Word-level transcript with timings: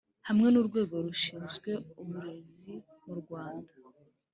Hamwe 0.27 0.47
n’Urwego 0.49 0.95
rushinzwe 1.05 1.71
uburezi 2.01 2.73
mu 3.03 3.13
Rwanda 3.21 3.71